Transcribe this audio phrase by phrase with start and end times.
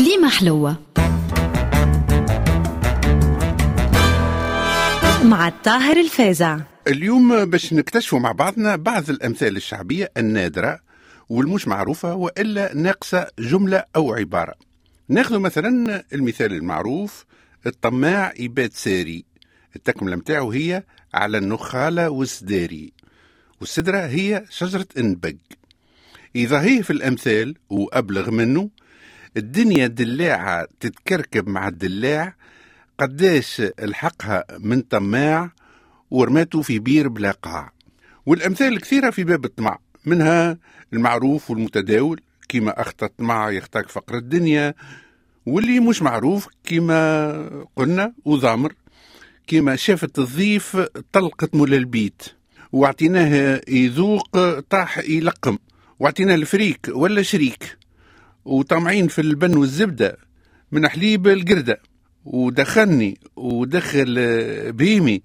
[0.00, 0.76] كليمة حلوة.
[5.24, 6.58] مع الطاهر الفازع.
[6.86, 10.80] اليوم باش نكتشفوا مع بعضنا بعض الأمثال الشعبية النادرة
[11.28, 14.54] والمش معروفة وإلا ناقصة جملة أو عبارة.
[15.08, 17.24] ناخذ مثلا المثال المعروف
[17.66, 19.24] الطماع يبات ساري.
[19.76, 20.82] التكملة متاعه هي
[21.14, 22.92] على النخالة والسداري.
[23.60, 25.34] والسدرة هي شجرة إنبق.
[26.36, 28.70] إذا هي في الأمثال وأبلغ منه
[29.36, 32.34] الدنيا دلاعة تتكركب مع الدلاع
[32.98, 35.50] قداش الحقها من طماع
[36.10, 37.72] ورماته في بير بلا قاع.
[38.26, 40.58] والأمثال كثيرة في باب الطمع منها
[40.92, 44.74] المعروف والمتداول كما أخطى الطمع يختاك فقر الدنيا
[45.46, 48.72] واللي مش معروف كما قلنا وضامر
[49.46, 50.76] كما شافت الضيف
[51.12, 52.22] طلقت مول البيت
[52.72, 55.58] واعطيناه يذوق طاح يلقم
[55.98, 57.79] واعطيناه الفريك ولا شريك.
[58.50, 60.16] وطامعين في البن والزبدة
[60.72, 61.80] من حليب القردة
[62.24, 64.14] ودخلني ودخل
[64.72, 65.22] بهيمي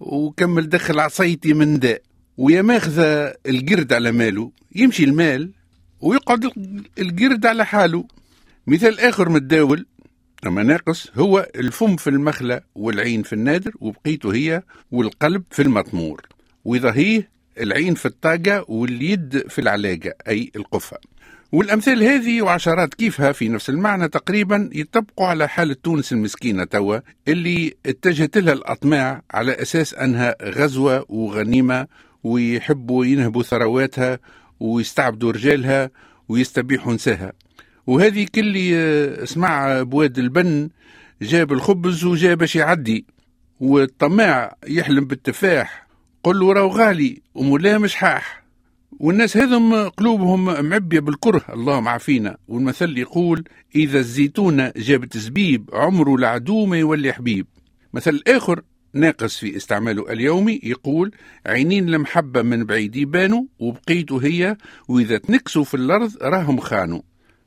[0.00, 2.02] وكمل دخل عصيتي من داء
[2.36, 5.52] ويا ماخذة القرد على ماله يمشي المال
[6.00, 6.50] ويقعد
[6.98, 8.04] القرد على حاله.
[8.66, 9.86] مثال آخر متداول
[10.46, 16.22] أما ناقص هو الفم في المخلة والعين في النادر وبقيته هي والقلب في المطمور
[16.92, 17.24] هي
[17.60, 20.98] العين في الطاقة واليد في العلاقة أي القفة.
[21.52, 27.74] والأمثال هذه وعشرات كيفها في نفس المعنى تقريبا يطبقوا على حالة تونس المسكينة توا اللي
[27.86, 31.86] اتجهت لها الأطماع على أساس أنها غزوة وغنيمة
[32.24, 34.18] ويحبوا ينهبوا ثرواتها
[34.60, 35.90] ويستعبدوا رجالها
[36.28, 37.32] ويستبيحوا نساها.
[37.86, 38.56] وهذه كل
[39.22, 40.68] اسمع بواد البن
[41.22, 43.06] جاب الخبز وجاب باش يعدي
[43.60, 45.86] والطماع يحلم بالتفاح.
[46.22, 48.47] قل له راهو غالي ومولاه مش حاح.
[49.00, 52.36] والناس هذم قلوبهم معبية بالكره اللهم عافينا.
[52.48, 53.44] والمثل يقول
[53.76, 57.46] إذا الزيتونة جابت زبيب عمره العدو ما يولي حبيب.
[57.94, 58.62] مثل آخر
[58.94, 61.10] ناقص في استعماله اليومي يقول
[61.46, 64.56] عينين المحبة من بعيد يبانوا وبقيتوا هي
[64.88, 67.00] وإذا تنكسوا في الأرض راهم خانوا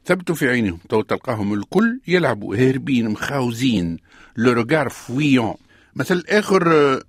[0.06, 3.98] ثبتوا في عينهم تو تلقاهم الكل يلعبوا هاربين مخاوزين
[4.38, 5.56] لو روغار فويون.
[5.96, 7.02] مثل آخر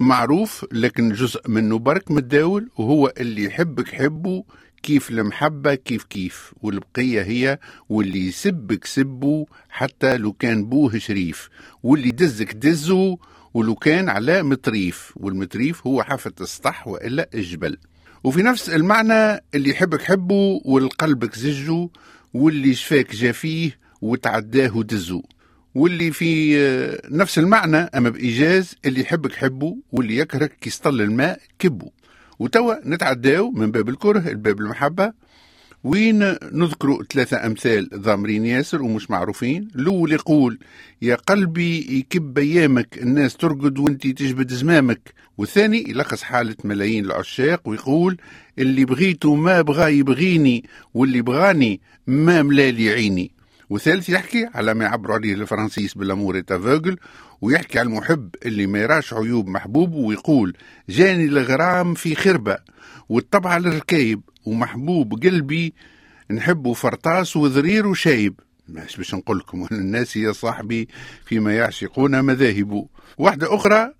[0.00, 4.44] معروف لكن جزء منه برك متداول وهو اللي يحبك حبه
[4.82, 7.58] كيف المحبة كيف كيف والبقية هي
[7.88, 11.48] واللي يسبك سبه حتى لو كان بوه شريف
[11.82, 13.18] واللي دزك دزه
[13.54, 17.76] ولو كان على مطريف والمطريف هو حافة السطح وإلا الجبل
[18.24, 21.88] وفي نفس المعنى اللي يحبك حبه والقلبك زجه
[22.34, 25.22] واللي شفاك جافيه وتعداه ودزه.
[25.76, 26.56] واللي في
[27.10, 31.90] نفس المعنى أما بإيجاز اللي يحبك حبه واللي يكرهك كيسطل الماء كبه.
[32.38, 35.12] وتوا نتعداو من باب الكره لباب المحبة.
[35.84, 36.18] وين
[36.52, 40.58] نذكروا ثلاثة أمثال ضامرين ياسر ومش معروفين؟ الأول يقول
[41.02, 45.14] يا قلبي يكب أيامك الناس ترقد وأنت تجبد زمامك.
[45.38, 48.16] والثاني يلخص حالة ملايين العشاق ويقول
[48.58, 50.64] اللي بغيته ما بغى يبغيني
[50.94, 53.35] واللي بغاني ما ملالي عيني.
[53.70, 56.98] وثالث يحكي على ما يعبروا عليه الفرنسيس بالامور افوغل
[57.40, 60.56] ويحكي على المحب اللي ما يراش عيوب محبوبه ويقول
[60.88, 62.58] جاني الغرام في خربة
[63.08, 65.74] والطبع للركايب ومحبوب قلبي
[66.30, 68.40] نحبه فرطاس وذرير وشايب.
[68.68, 70.88] مش باش نقول لكم الناس يا صاحبي
[71.24, 72.86] فيما يعشقون مذاهب.
[73.18, 73.92] واحدة أخرى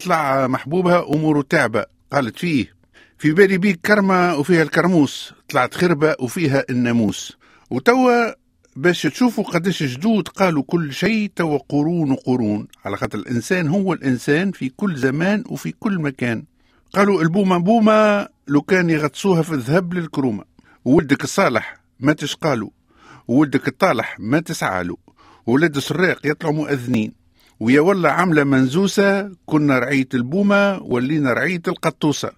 [0.00, 1.84] طلع محبوبها أموره تعبة.
[2.12, 2.76] قالت فيه
[3.18, 7.36] في بالي بيك كرمة وفيها الكرموس طلعت خربة وفيها الناموس.
[7.70, 8.45] وتوا
[8.76, 14.52] باش تشوفوا قداش جدود قالوا كل شيء توا قرون وقرون على خاطر الإنسان هو الإنسان
[14.52, 16.44] في كل زمان وفي كل مكان.
[16.92, 20.44] قالوا البومة بومة لو كان يغطسوها في الذهب للكرومة.
[20.84, 22.72] وولدك الصالح ما تشقالو.
[23.28, 24.98] وولدك الطالح ما تسعالو.
[25.46, 27.12] ولاد السراق يطلعوا مؤذنين.
[27.60, 32.30] ويا والله عاملة منزوسة كنا رعية البومة ولينا رعية القطوسة.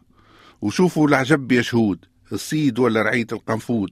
[0.62, 1.98] وشوفوا العجب يا شهود.
[2.32, 3.90] الصيد ولا رعية القنفود.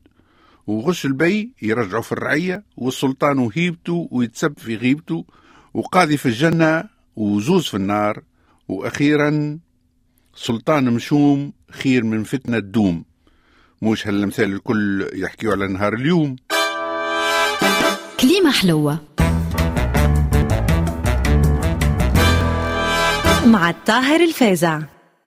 [0.66, 5.24] وغشاش البي يرجعوا في الرعية والسلطان وهيبته ويتسب في غيبته
[5.74, 6.84] وقاضي في الجنة
[7.16, 8.22] وزوز في النار
[8.68, 9.58] وأخيرا
[10.34, 13.04] سلطان مشوم خير من فتنة دوم.
[13.82, 16.36] مش هالمثال الكل يحكيوا على نهار اليوم.
[18.20, 18.98] كليمة حلوة.
[23.46, 24.80] مع الطاهر الفازع.